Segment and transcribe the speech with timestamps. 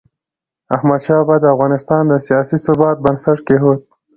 [0.75, 3.79] احمدشاه بابا د افغانستان د سیاسي ثبات بنسټ کېښود.